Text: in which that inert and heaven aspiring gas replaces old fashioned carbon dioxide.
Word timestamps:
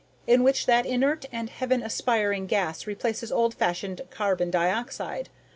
in 0.25 0.41
which 0.41 0.65
that 0.65 0.83
inert 0.83 1.25
and 1.31 1.51
heaven 1.51 1.83
aspiring 1.83 2.47
gas 2.47 2.87
replaces 2.87 3.31
old 3.31 3.53
fashioned 3.53 4.01
carbon 4.09 4.49
dioxide. 4.49 5.29